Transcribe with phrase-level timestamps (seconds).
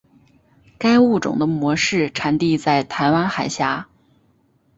[0.79, 3.87] 该物种的模式产地在台湾海峡。